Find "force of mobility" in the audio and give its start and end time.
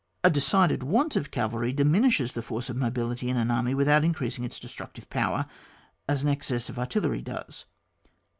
2.41-3.29